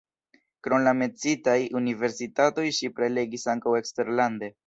[0.67, 4.53] Krom la menciitaj universitatoj ŝi prelegis ankaŭ eksterlande.